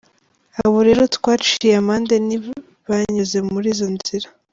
Abo 0.63 0.77
rero 0.87 1.03
twaciye 1.15 1.73
amande 1.81 2.15
ntibanyuze 2.25 3.37
muri 3.51 3.67
izo 3.73 3.87
nzira. 3.95 4.27